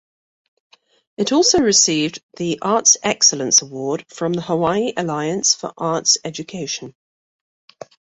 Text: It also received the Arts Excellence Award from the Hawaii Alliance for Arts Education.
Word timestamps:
It 1.17 1.31
also 1.31 1.59
received 1.59 2.23
the 2.35 2.57
Arts 2.63 2.97
Excellence 3.03 3.61
Award 3.61 4.03
from 4.09 4.33
the 4.33 4.41
Hawaii 4.41 4.93
Alliance 4.97 5.53
for 5.53 5.75
Arts 5.77 6.17
Education. 6.23 6.95